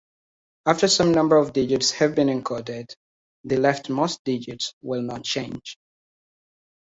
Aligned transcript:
After 0.65 0.87
some 0.87 1.11
number 1.11 1.37
of 1.37 1.53
digits 1.53 1.91
have 1.91 2.15
been 2.15 2.27
encoded, 2.29 2.95
the 3.43 3.57
leftmost 3.57 4.17
digits 4.23 4.73
will 4.81 5.03
not 5.03 5.23
change. 5.23 5.77